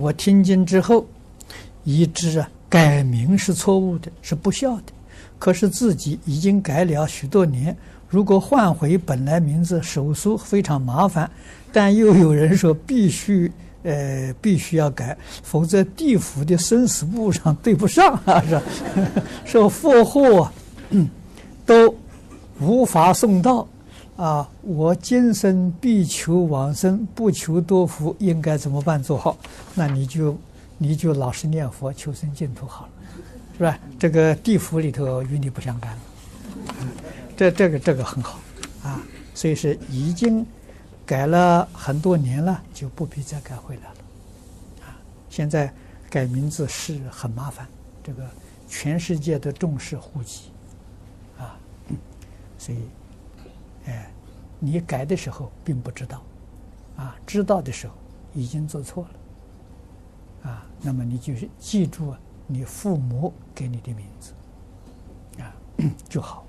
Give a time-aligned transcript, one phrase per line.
[0.00, 1.06] 我听经之后，
[1.84, 4.92] 已知啊改名是错误的，是不孝的。
[5.38, 7.76] 可是自己已经改了许多年，
[8.08, 11.30] 如果换回本来名字，手续非常麻烦。
[11.72, 13.50] 但又有人说必须
[13.82, 18.62] 呃必须要改，否则地府的生死簿上对不上啊，是吧？
[19.44, 20.50] 说佛祸
[21.64, 21.94] 都
[22.60, 23.66] 无法送到
[24.18, 24.50] 啊！
[24.62, 29.38] 我今生必求往生，不求多福，应该怎么办做好？
[29.76, 30.36] 那你就
[30.76, 32.90] 你就老实念佛，求生净土好了，
[33.56, 33.78] 是吧？
[33.96, 35.98] 这个地府里头与你不相干了，
[37.36, 38.40] 这这个这个很好
[38.82, 39.00] 啊，
[39.34, 40.44] 所以是已经
[41.06, 44.98] 改了很多年了，就不必再改回来了啊！
[45.30, 45.72] 现在
[46.10, 47.68] 改名字是很麻烦，
[48.02, 48.28] 这个
[48.66, 50.50] 全世界都重视户籍。
[51.38, 51.54] 啊
[52.58, 52.78] 所以，
[53.86, 54.10] 哎，
[54.60, 56.22] 你改的时候并不知道，
[56.96, 57.94] 啊，知道的时候
[58.34, 62.14] 已经做错了，啊，那么你就是记住
[62.46, 64.32] 你父母给你的名字，
[65.40, 65.54] 啊，
[66.08, 66.44] 就好。